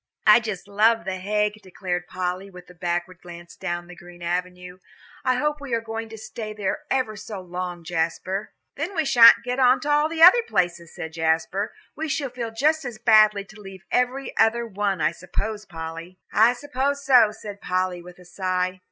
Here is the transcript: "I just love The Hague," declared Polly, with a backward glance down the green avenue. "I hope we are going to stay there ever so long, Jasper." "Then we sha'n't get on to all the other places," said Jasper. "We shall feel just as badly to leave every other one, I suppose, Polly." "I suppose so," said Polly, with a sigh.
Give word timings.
"I 0.25 0.39
just 0.39 0.67
love 0.67 1.05
The 1.05 1.17
Hague," 1.17 1.61
declared 1.61 2.07
Polly, 2.07 2.49
with 2.49 2.67
a 2.71 2.73
backward 2.73 3.21
glance 3.21 3.55
down 3.55 3.85
the 3.85 3.95
green 3.95 4.23
avenue. 4.23 4.79
"I 5.23 5.35
hope 5.35 5.61
we 5.61 5.75
are 5.75 5.79
going 5.79 6.09
to 6.09 6.17
stay 6.17 6.53
there 6.53 6.79
ever 6.89 7.15
so 7.15 7.39
long, 7.39 7.83
Jasper." 7.83 8.51
"Then 8.77 8.95
we 8.95 9.05
sha'n't 9.05 9.43
get 9.43 9.59
on 9.59 9.79
to 9.81 9.91
all 9.91 10.09
the 10.09 10.23
other 10.23 10.41
places," 10.41 10.91
said 10.95 11.13
Jasper. 11.13 11.71
"We 11.95 12.09
shall 12.09 12.31
feel 12.31 12.49
just 12.49 12.83
as 12.83 12.97
badly 12.97 13.45
to 13.45 13.61
leave 13.61 13.85
every 13.91 14.35
other 14.39 14.65
one, 14.65 15.01
I 15.01 15.11
suppose, 15.11 15.65
Polly." 15.67 16.17
"I 16.33 16.53
suppose 16.53 17.05
so," 17.05 17.31
said 17.31 17.61
Polly, 17.61 18.01
with 18.01 18.17
a 18.17 18.25
sigh. 18.25 18.79